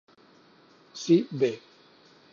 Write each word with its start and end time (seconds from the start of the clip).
Si 1.01 1.17
b 1.31 1.41